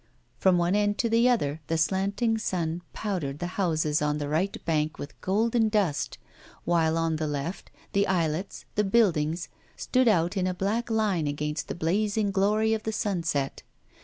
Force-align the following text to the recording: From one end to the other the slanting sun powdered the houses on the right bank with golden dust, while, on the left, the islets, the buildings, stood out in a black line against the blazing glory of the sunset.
From 0.39 0.57
one 0.57 0.73
end 0.73 0.97
to 0.97 1.09
the 1.09 1.29
other 1.29 1.61
the 1.67 1.77
slanting 1.77 2.39
sun 2.39 2.81
powdered 2.91 3.37
the 3.37 3.45
houses 3.61 4.01
on 4.01 4.17
the 4.17 4.27
right 4.27 4.57
bank 4.65 4.97
with 4.97 5.21
golden 5.21 5.69
dust, 5.69 6.17
while, 6.65 6.97
on 6.97 7.17
the 7.17 7.27
left, 7.27 7.69
the 7.93 8.07
islets, 8.07 8.65
the 8.73 8.83
buildings, 8.83 9.47
stood 9.77 10.07
out 10.07 10.35
in 10.35 10.47
a 10.47 10.55
black 10.55 10.89
line 10.89 11.27
against 11.27 11.67
the 11.67 11.75
blazing 11.75 12.31
glory 12.31 12.73
of 12.73 12.81
the 12.81 12.91
sunset. 12.91 13.61